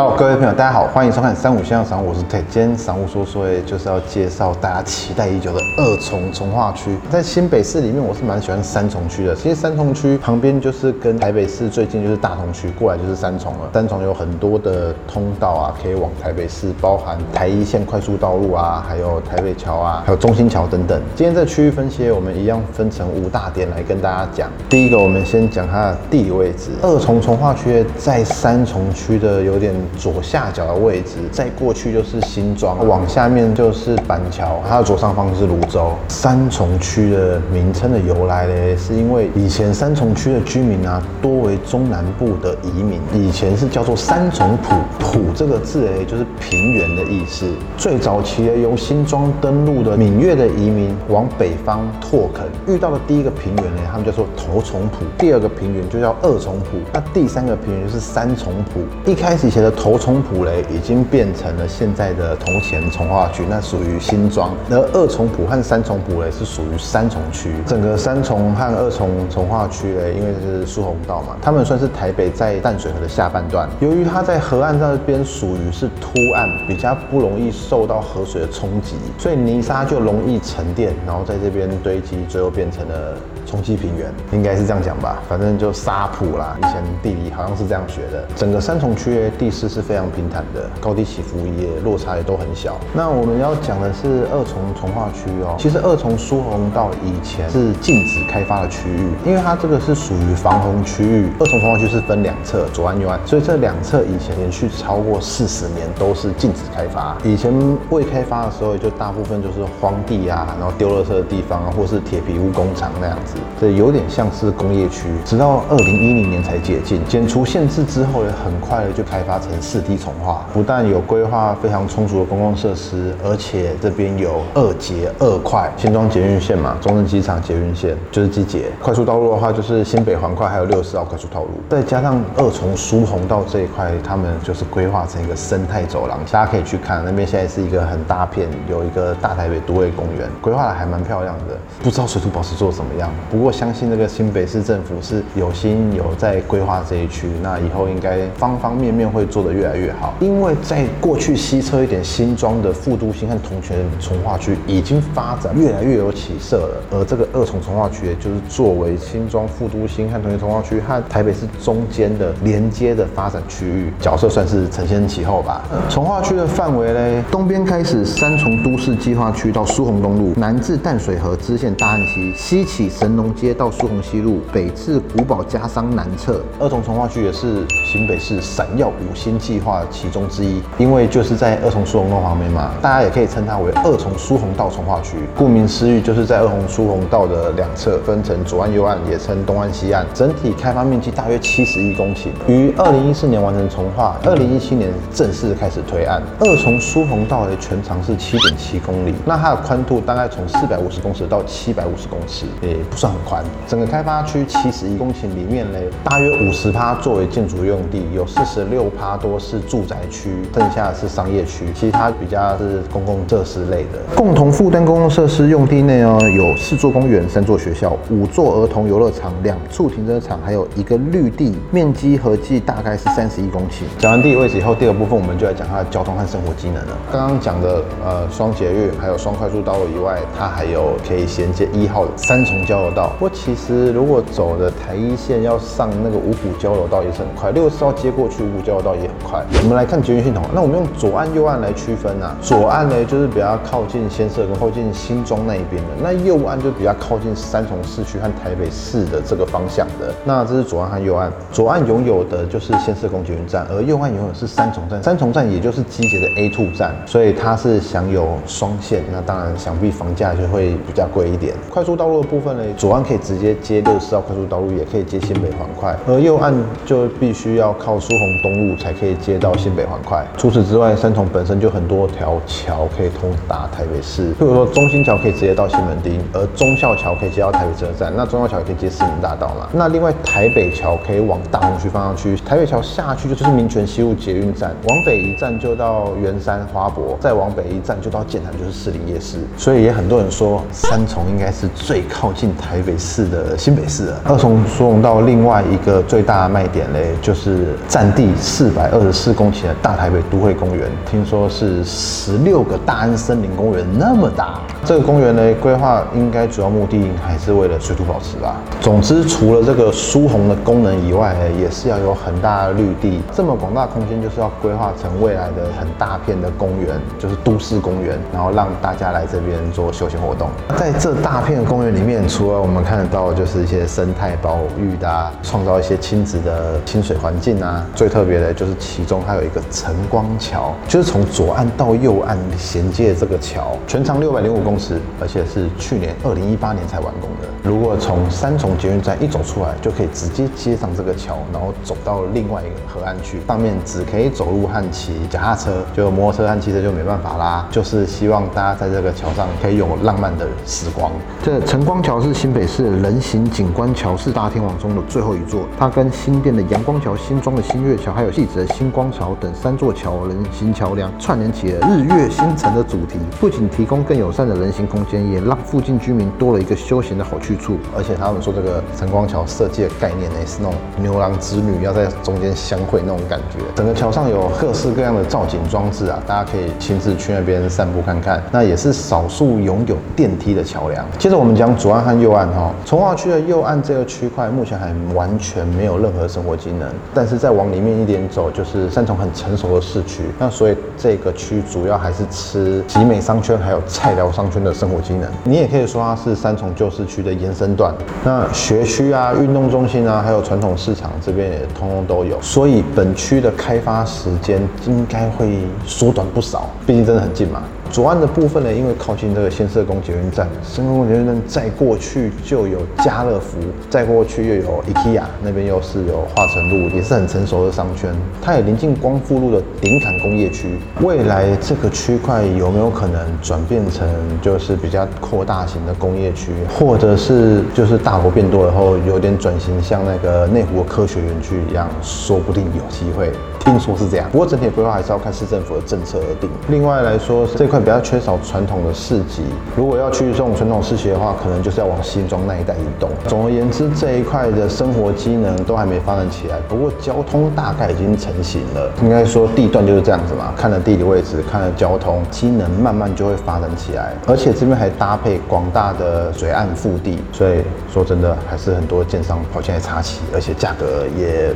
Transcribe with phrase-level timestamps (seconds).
[0.00, 2.42] Hello，各位朋友，大家好，欢迎收看三五先生赏，我是 Ted。
[2.48, 6.96] 今天商务说说，就是要介绍大家期待已久的二重从化区。
[7.10, 9.34] 在新北市里面，我是蛮喜欢三重区的。
[9.34, 13.68] 其实三重区旁边就是跟台北市最近就是大同区，过来就是三重了。
[13.74, 20.98] 三重有很多的通道啊，可以往台北市，包含台一线快速道路啊，还有台北桥啊，还有中心桥等等。
[21.14, 24.50] 今天这区域分析，我们一样分成五大点来跟大家讲。
[24.70, 26.70] 第一个，我们先讲它的地理位置。
[26.80, 29.74] 二重从化区在三重区的有点。
[29.96, 35.92] 左下角的位置，再过去就是新庄，往下面就是板桥，它的左上方是泸州。
[36.08, 47.46] 三重区的名称的由来呢，是因为以前三重区的居民啊，多为中南部的移民，以前是叫做三重埔，埔这个字嘞，就是平原的意思。
[47.76, 58.80] 最早期的由新庄登陆的闽粤的移民往北方拓垦，遇到的第一个平原呢，他们叫做头重埔，第二个平原就叫二重埔，那第三个平原就是三重埔。
[59.10, 67.54] 一开始以前的头重埔雷已经变成了现在的铜钱从化区，那属于新庄；而二重埔和三重埔雷是属于三重区。
[67.66, 73.68] 整个三重和二重从化区嘞，因为是疏洪道嘛，他们算是台北在淡水河的下半段。
[73.80, 83.16] 由于它在河岸这边属于是凸岸，比较不容易受到河水的冲击，所以泥沙就容易沉淀，然后在这边堆积，最后变成了。
[83.46, 86.56] 冲积平原应该是这样讲吧，反正就沙土啦。
[86.58, 88.24] 以前地理好像是这样学的。
[88.36, 92.80] 整个三重区的地势是非常平坦的，高低起伏也落差也都很小。
[92.94, 95.54] 那我们要讲的是二重从化区哦。
[95.58, 101.28] 其实二重疏洪道以前是禁止开发的区域，因为它这个是属于防洪区域。
[101.38, 107.18] 二重从化区是分两侧，左岸右岸，所以这两侧以前连续超过四十年都是禁止开发。
[107.22, 107.52] 以前
[107.90, 113.34] 未开发的时候，就大部分就是荒地啊，然后丢垃圾的地方啊，或是铁皮屋工厂那样子。
[113.60, 120.44] 这有点像是工业区，直到二零一零年才解禁，减除限制之后，也很快的就开发成四 D 重化。
[120.52, 128.70] 不但有规划非常充足的公共设施，而且这边有二捷二快，新庄捷运线嘛，中正机场捷运线就是机捷。
[128.82, 131.50] 快速道路的话，就是新北环快，还有六十号快速道路。
[131.70, 141.56] 再加上二重疏洪道这一块，他们就是规划成一个生态走廊，大家可以去看那边，现在是一个很大片，有一个大台北都会公园，规划的还蛮漂亮的。
[141.82, 143.10] 不知道水土保持做怎么样？
[143.30, 150.12] 不过相信这个新北市政府是有心有在规划这一区，那以后应该方方面面会做做得越来越好。
[150.20, 165.64] 因为在过去西侧一点新庄的副都心和同泉从化区已经发展越来越有起色了，而这个二重从化区也就是作为新庄副都心和同泉从化区和台北市中间的连接的发展区域，角色算是承先启后吧。
[165.88, 173.54] 从化区的范围嘞，东边开始三重都市计划区到苏虹东路，南至淡水河支线大安溪，西起神农街。
[173.60, 185.16] 到苏虹西路北至古堡家商南侧，二重从化区也是新北市闪耀五星计划其中之一，因为就是在二重疏洪道旁边嘛，大家也可以称它为二重疏洪道从化区。
[185.36, 190.06] 顾名思义，就是在二重疏洪道的两侧分成左岸、右岸，也称东岸、西岸。
[190.14, 196.22] 整体开发面积大约七十一公顷，于二零一四年完成重化，二零一七年正式开始推案。
[196.40, 203.44] 二重疏洪道的全长是七点七公里，那它的宽度大概从四百五十公尺到七百五十公尺，也不算很宽。
[203.66, 213.98] 整个开发区七十一公顷里面嘞，大约五十趴作为建筑用地，有四十六趴多是住宅区，剩下是商业区，其他比较是公共设施类的。
[214.16, 223.82] 共同负担公共设施用地内哦，有四座公园、三座学校、五座儿童游乐场、两处停车场，还有一个绿地，面积合计大概是三十一公顷。
[223.98, 226.98] 讲完地理位置以后，第二部分我们就来讲它的交通和生活机能了。
[227.12, 233.12] 刚刚讲的呃双捷运还有双快速道路以外，它还有可以衔接一号的三重交流道。
[233.18, 239.44] 不过其实如果走的台一线要上那个五股交流道也是很快，六十号接过去五股交流道也很快。
[239.62, 242.36] 我们来看捷运系统，那我们用左岸右岸来区分啊。
[242.40, 250.14] 左岸呢就是比较靠近先社跟靠近新庄那一边的，那右岸就比较靠近三重市区和台北市的这个方向的。
[250.24, 255.02] 那这是左岸和右岸，左岸拥有的就是先社公捷运站，而右岸拥有是三重站。
[255.02, 259.02] 三重站也就是机捷的 A two 站，所以它是享有双线。
[259.12, 261.54] 那当然想必房价就会比较贵一点。
[261.70, 266.54] 快速道路的部分呢，左岸可以直接接六十号快速道路，也可以接新北环快，而右岸
[266.84, 270.22] 就必须要靠苏虹东路才可以接到新北环快。
[270.36, 279.66] 除此之外，三重本身就很多条桥可以通达台北市，譬如说中心桥可以直接到西门町，而中校桥可以接到台北车站，那中校桥也可以接市民大道嘛。
[279.72, 289.38] 那另外台北桥可以往大同区方向去，台北桥下去就是民权西路捷运站，往北一站就到圆山花博，再往北一站就到建潭，就是士林夜市。
[289.56, 294.12] 所以也很多人说三重应该是最靠近台北市的新北市。
[294.24, 304.58] 二重疏洪道另外一个最大的卖点嘞，就是占地四百百二十四公顷的大台北都会公园，听说是十六个大安森林公园那么大。
[304.86, 308.56] 这个公园呢，规划应该主要目的还是为了水土保持吧。
[308.80, 313.20] 总之，除了这个疏洪的功能以外，也是要有很大的绿地。
[313.34, 320.48] 这么广大空间，就是要规划成未来的很大片的公园，就是都市公园，然后让大家来这边做休闲活动。
[320.78, 327.84] 在这大片公园里面，除了我们看得到就是一些生态保育的，创造一些亲子的清水环境啊。
[327.94, 337.48] 最特别的就是其中还有一个晨光桥，就是从左岸到右岸衔接的这个桥，全长六百零五公尺，而且是去年二零一八年才完工的。
[337.62, 343.40] 如果从三重捷运站一走出来，就可以直接接上这个桥，然后走到另外一个河岸去。
[343.46, 347.68] 上面只可以走路和骑脚踏车，就摩托车和汽车就没办法啦。
[347.70, 351.12] 就是希望大家在这个桥上可以有浪漫的时光。
[351.42, 363.18] 这晨光桥是新北市人行景观桥四大天王中的最后一座，它跟新店的阳光桥、新庄的新月桥，还有戏子的星光桥等三座桥人行桥梁串联起了日月星辰的主题。
[363.38, 367.78] 不仅提供更友善的人行空间，也让附近居民多了一个休闲的好去处。
[367.96, 373.58] 而且他们说这个晨光桥设计的概念呢，是那种牛郎织女要在中间相会那种感觉。
[373.74, 378.42] 整个桥上有各式各样的造景装置啊，大家可以亲自去那边散步看看。
[378.52, 381.04] 那也是少数拥有电梯的桥梁。
[381.18, 390.22] 接着我们讲左岸和右岸哈，从化区的右岸这个区块目前还完全没有任何生活机能，但是再往里面一点走，就是三重很成熟的市区。
[390.38, 395.30] 那所以这个区主要还是吃集美商圈还有菜寮商圈的生活机能。
[395.44, 397.94] 你也可以说它是三重旧市区的延伸段。
[398.24, 402.40] 那学区啊、运动中心啊，还有传统市场这边也通通都有。
[402.40, 407.62] 所以本区的开发时间应该会缩短不少，毕竟真的很近嘛。
[407.90, 413.58] 左岸的部分呢，因为靠近这个新社公捷运站，新社公捷运站再过去就有家乐福，
[413.90, 418.14] 再过去又有 IKEA，那边又是有化成路，也是很成熟的商圈。
[418.40, 420.78] 它也临近光复路的顶坎工业区。
[421.00, 424.08] 未来这个区块有没有可能转变成
[424.40, 433.32] 就是比较扩大型的工业区，或者是就是大楼变多以后有点转型，像那个内湖科学园区一样，说不定有机会。
[433.60, 436.50] 听说是这样，不过整体规划还是要看市政府的政策而定。
[436.68, 439.42] 另外来说，这块比较缺少传统的市集，
[439.76, 443.10] 如果要去这种传统市集的话，可能就是要往新庄那一带移动。
[443.28, 448.90] 总而言之，这一块的生活机能都还没发展起来，不过交通大概已经成型了。
[449.02, 454.14] 应该说地段就是这样子嘛，看了地理位置，看了交通机能，慢慢就会发展起来。
[454.26, 457.62] 而且这边还搭配广大的水岸腹地，所以
[457.92, 461.54] 说真的还是很多建商跑进来插旗，而且价格也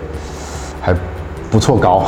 [0.81, 0.95] 还。
[1.55, 2.03] 不错高。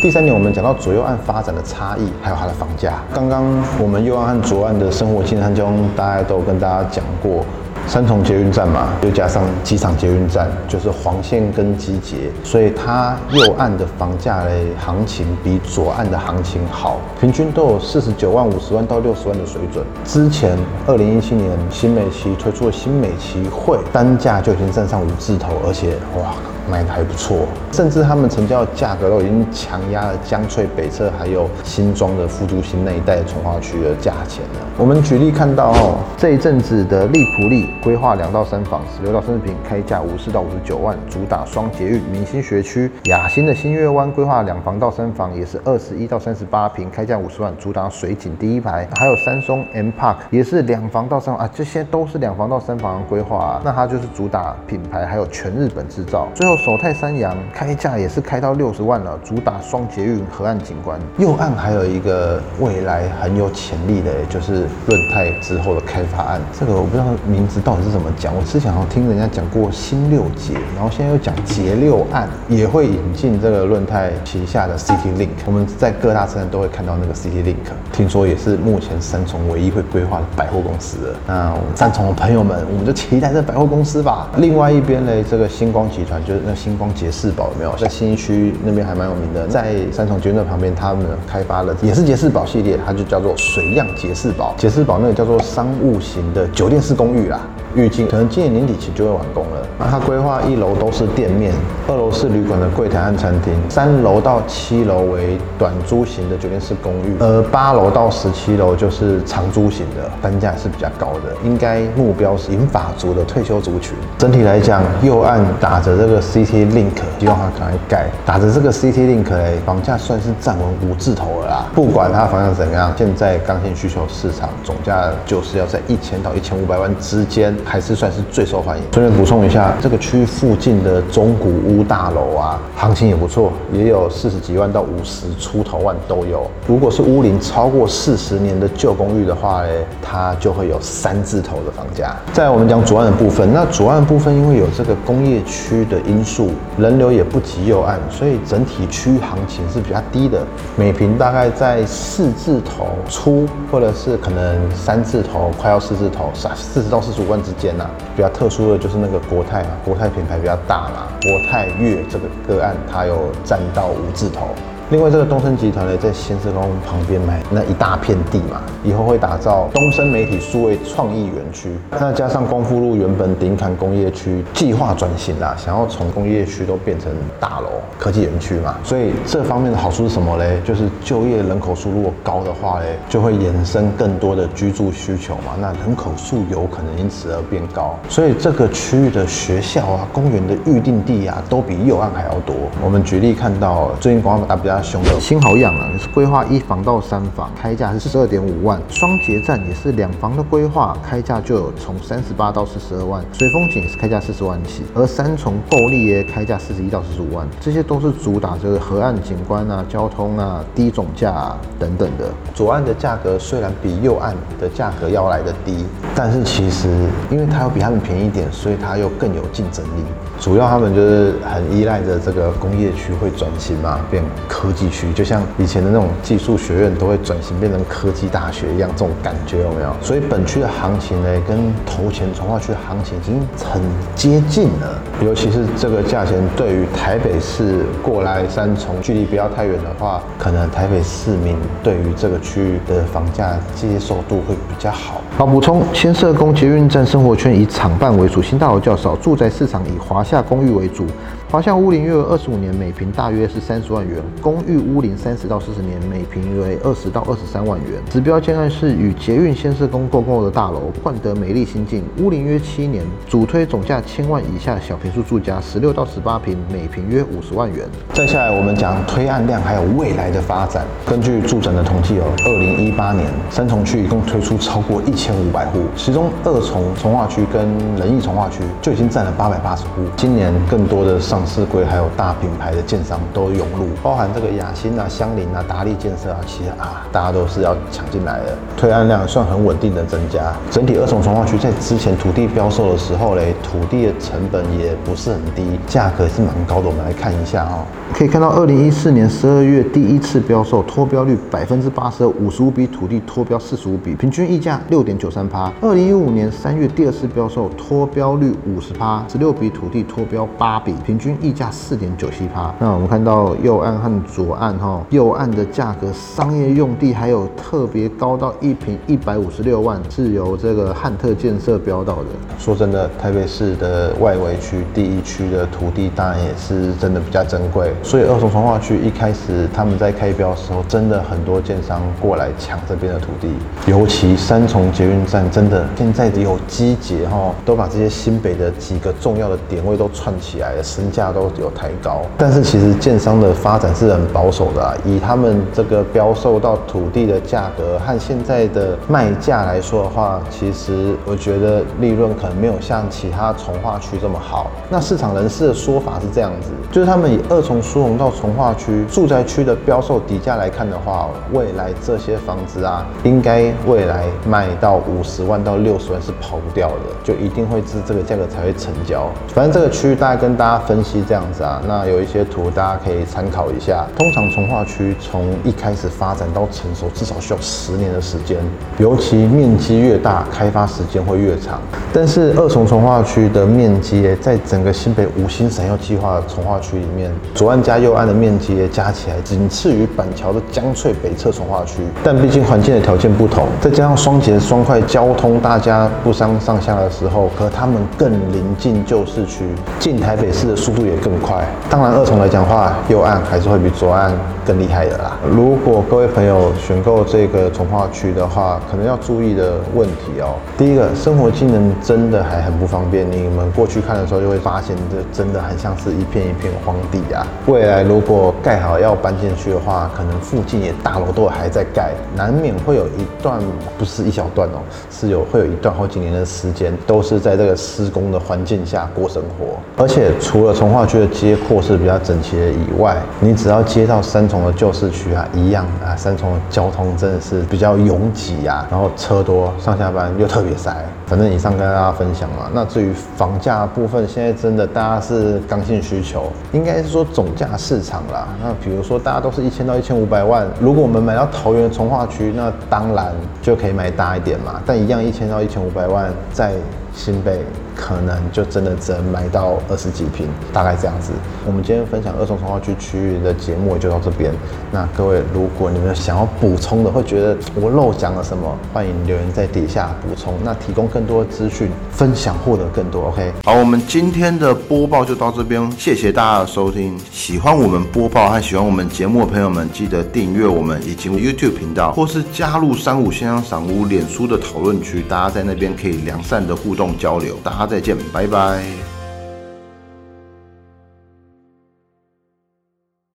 [0.00, 2.94] 第三点，我们讲到左右岸发展的差异，还有它的房价。
[3.12, 3.44] 刚刚
[3.78, 7.44] 我们右岸和左岸的生活机能交通，大家都有跟大家讲过。
[7.86, 19.84] 三重捷运站嘛，又加上机场捷运站，就是黄线跟机捷，所以它右岸的房价嘞行情比左岸的行情好，平均都有四十九万、五十万到六十万的水准。
[20.06, 20.56] 之前
[20.86, 26.32] 二零一七年新美期推出的新美期会单价就已经站上五字头，而且哇。
[26.68, 27.45] 卖的还不错，
[27.76, 34.60] 甚至他们成交的价格都已经强压了江翠北侧还有新庄的复都新那一带从化区的价钱了。
[34.78, 42.90] 我们举例看到哦，这一阵子的利普利规划两到三房，十六到三十平，开价五十到五十九万，主打双捷运明星学区。
[43.04, 48.88] 雅新的新月湾规划两房到三房，也是二十一到三十八平，开价五十万，主打水景第一排。
[48.94, 53.60] 还有三松 M Park 也是两房到三房啊，这些都是两房到三房的规划啊。
[53.62, 56.26] 那它就是主打品牌，还有全日本制造。
[56.34, 56.56] 最后。
[56.56, 61.00] 首泰三阳开开价也是开到六十万了，主打双捷运河岸景观。
[61.18, 66.40] 右岸还有一个未来很有潜力的，就是润泰之后的开发案。
[66.56, 75.30] 这个我不知道名字到底是怎么讲，我之前好像听人家讲过新六捷，然后现在又讲捷六案，也会引进这个润泰旗下的 City Link。
[75.44, 77.56] 我们在各大车站都会看到那个 City Link，
[77.92, 81.12] 听说也是目前三重唯一会规划的百货公司。
[81.26, 84.28] 那三重的朋友们，我们就期待这百货公司吧。
[84.36, 86.36] 另外一边呢，这个星光集团就是。
[86.46, 87.76] 那星光杰士宝有没有？
[87.76, 94.54] 在新一区那边还蛮有名的，在三重捷运站旁边，他们开发了也是杰士堡系列，它就叫做水漾杰士堡。
[94.56, 97.40] 杰士堡那个叫做商务型的酒店式公寓啦。
[97.76, 99.66] 预计可能今年年底前就会完工了。
[99.78, 101.52] 那它规划一楼都是店面，
[101.86, 111.34] 二楼是旅馆的柜台和餐厅，三楼到七楼为短租型的酒店式公寓，而八楼到十七楼就是长租型的，单价是比较高的。
[111.44, 113.94] 应该目标是银发族的退休族群。
[114.16, 118.06] 整体来讲，右岸打着这个 CT Link，希望它赶快盖。
[118.24, 121.66] 打着这个 CT Link，哎，房价算是站稳五字头了啦。
[121.74, 127.54] 不管它房价怎么样，现在刚性需求市场总价就是要在一千到一千五百万之间。
[127.66, 128.84] 还是算是最受欢迎。
[128.92, 136.48] 顺便补充一下，这个区域附近的中古屋大楼啊，行情也不错，也有四十几万到五十出头万都有。
[136.68, 142.14] 如果是屋龄超过四十年的旧公寓的话呢，它就会有三字头的房价。
[142.32, 150.46] 在我们讲左岸的部分，那左岸部分因为有这个工业区的因素，人流也不及右岸，所以整体区域行情是比较低的，
[150.76, 157.88] 每平大概在四字头出，或者是可能三字头快要四字头，四四十到四十五万之间呐。
[158.14, 164.48] 比较特殊的就是那个国泰嘛，国泰品牌比较大嘛，国泰粤这个个案它有占到五字头。
[164.88, 171.70] 另外，这个东升集团呢，在新社工旁边买那一大片地嘛，以后会打造东升媒体数位创意园区。
[171.90, 177.66] 那加上光复路原本顶坎工业区计划转型啦，想要从工业区都变成大楼
[177.98, 180.60] 科技园区嘛，所以这方面的好处是什么嘞？
[180.64, 187.98] 就是就业人口数如果高的话嘞，就会衍生更多的居住需求嘛，那人口数有可能因此而变高。
[188.08, 192.54] 所以这个区域的学校啊、公园的预定地啊，都比右岸还要多。
[192.84, 194.75] 我们举例看到最近广告打比较。
[194.82, 198.80] 新好养啊，是规划一房到三房，开价是四十二点五万。
[198.88, 203.24] 双捷站也是两房的规划，开价就有从三十八到四十二万。
[203.32, 212.30] 水风景是开价四十万起，而三重购利耶开价四十一到四十五万，这些都是主打这个河岸景观啊、交通啊、低总价啊等等的。
[212.54, 216.88] 左岸的价格虽然比右岸的价格要来的低，但是其实
[217.30, 220.04] 因为它要比他们便宜一点，所以它又更有竞争力。
[220.38, 229.94] 主要他们就是很依赖着这个工业区会转型嘛，变科科技区，就像以前的那种技术学院都会转型变成科技大学一样，这种感觉有没有？
[230.02, 233.80] 所以本区的行情呢，跟头前从化区的行情已经很
[234.16, 235.00] 接近了。
[235.22, 245.20] 尤其是这个价钱，对于台北市过来三重距离不要太远的话，可能台北市民对于这个区域的房价接受度会比较好。
[245.38, 251.06] 好，补充：先社工捷运站生活圈以厂办为主，新大楼较少，住宅市场以华夏公寓为主。
[251.48, 258.02] 华夏屋龄约为二十五年，每平大约是三十万元；公寓屋龄三十到四十年，每平为二十到二十三万元。
[258.10, 267.86] 指标建案是与捷运先施工共构的大楼，冠德美丽新境，屋龄约七年，主推总价千万以下小平数住家，十六到十八平，每平约五十万元。
[268.12, 270.84] 再下来我们讲推案量还有未来的发展。
[271.06, 280.02] 根据住诊的统计哦，二零一八年三重区一共推出超过一千五百户，其中二重从化区跟仁义从化区就已经占了八百八十户。
[280.16, 288.56] 今年更多的上上市柜还有大品牌的建商都涌入，包含这个雅欣啊、香林啊、达利建设啊，其实啊，大家都是要抢进来的。
[288.74, 296.88] 推案量算很稳定的增加，整体二重重化区在之前土地标售的时候嘞，土地的成本也不是很低，价格是蛮高的。
[296.88, 305.70] 我们来看一下哦，可以看到二零一四年十二月第一次标售，脱标率百分之八十二，五十五笔土地脱标四十五笔，平均溢价六点九三趴。
[305.82, 311.25] 二零一五年三月第二次标售，脱标率五十趴，十六笔土地脱标八笔，平均。
[311.26, 312.72] 均溢价四点九七趴。
[312.78, 322.26] 那我们看到右岸和左岸哈，右岸的价格商业用地还有特别高到一平一百五十六万，是由这个汉特建设标到的。
[322.60, 333.48] 说真的，台北市的外围区第一区的土地当然也是真的比较珍贵，所以二重重化区一开始他们在开标的时候，真的很多建商过来抢这边的土地，
[333.90, 344.92] 尤其三重捷运站真的现在有机捷哈，都把这些新北的几个重要的点位都串起来了，身价都有抬高，但是其实建商的发展是很保守的啊。
[345.02, 354.70] 以他们这个标售到土地的价格和现在的卖价来说的话，其实我觉得利润可能没有像其他从化区这么好。
[354.90, 366.94] 那市场人士的说法是这样子，就是他们以二重疏洪到从化区住宅区的标售底价来看的话，未来这些房子啊，应该未来卖到五十万到六十万是跑不掉的，
[367.24, 369.30] 就一定会是这个价格才会成交。
[369.54, 371.05] 反正这个区域大概跟大家分。
[371.06, 374.04] 析这样子啊，那有一些图大家可以参考一下。
[374.18, 378.58] 通常从化区从一开始发展到成熟，至少需要十年的时间，
[378.98, 381.80] 尤其面积越大，开发时间会越长。
[382.12, 391.98] 但是二重从化区的面积，在整个新北五星闪耀计划从化区里面，左岸加右岸的面积加起来仅次于板桥的江翠北侧从化区。
[392.24, 399.64] 但毕竟环境的条件不同，再加上双捷双快交通，大家不相上下的时候，可他们更临近旧市区，
[400.00, 400.95] 近台北市的速。
[400.96, 401.64] 度也更快。
[401.88, 404.32] 当然，二重来讲话，右岸还是会比左岸
[404.64, 405.36] 更厉害的啦。
[405.48, 410.56] 如果各位朋友选购这个从化区的话，可能要注意的问题哦。
[410.76, 413.30] 第一个，生活机能真的还很不方便。
[413.30, 417.46] 你们过去看的时候就会发现，这真的很像是一片一片荒地啊。
[417.66, 423.60] 未来如果盖好要搬进去的话，可能附近也大楼都还在盖，难免会有一段
[423.98, 429.78] 不是一小段哦，是有会有一段好几年的时间都是在这个施工的环境下过生活。
[430.02, 440.94] 而且除了从从化区的街廓是比较整齐的以外，你只要接到三重的旧市区啊，一样啊，三重的交通真的是比较拥挤啊，然后车多，上下班又特别塞。
[441.26, 442.70] 反正以上跟大家分享嘛。
[442.72, 448.46] 那至于房价部分，现在真的大家是刚性需求，应该是说总价市场啦。
[448.62, 454.80] 那比如说大家都是一千到一千五百万，如果我们买到桃园从化区，那当然就可以买大一点嘛。
[454.86, 456.74] 但一样一千到一千五百万，在
[457.12, 457.58] 新北。
[457.96, 461.32] 可能就真的只能买到二十几平，大概这样子。
[461.66, 464.52] 我们今天分享二重从化区区域的节目就到这边。
[464.92, 470.54] 那各位，如果你们想要补充的，会觉得我漏讲了什么，欢迎留言在底下补充。
[470.62, 473.28] 那提供更多的资讯，分享获得更多。
[473.28, 477.18] OK，好，我们今天的播报就到这边，谢谢大家的收听。
[477.32, 487.56] 喜欢我们播报和喜欢我们节目的朋友们，记得订阅我们以及 YouTube 频道，或是加入三五先生赏屋脸书的讨论区，大家在那边可以良善的互动交流。
[487.64, 487.85] 大家。
[487.86, 489.15] 再见，拜拜。